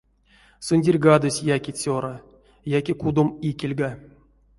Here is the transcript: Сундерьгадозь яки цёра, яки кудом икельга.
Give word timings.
Сундерьгадозь 0.67 1.43
яки 1.55 1.71
цёра, 1.81 2.15
яки 2.79 2.93
кудом 3.01 3.29
икельга. 3.49 3.89